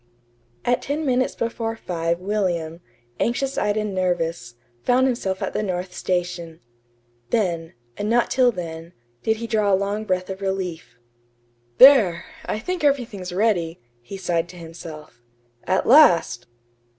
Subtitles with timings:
[0.65, 2.81] At ten minutes before five William,
[3.19, 6.59] anxious eyed and nervous, found himself at the North Station.
[7.29, 10.97] Then, and not till then, did he draw a long breath of relief.
[11.77, 12.25] "There!
[12.47, 15.21] I think everything's ready," he sighed to himself.
[15.67, 16.47] "At last!"